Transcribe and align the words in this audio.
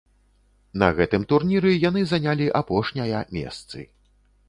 На 0.83 0.87
гэтым 0.99 1.27
турніры 1.33 1.75
яны 1.75 2.01
занялі 2.15 2.51
апошняя 2.63 3.25
месца. 3.41 3.89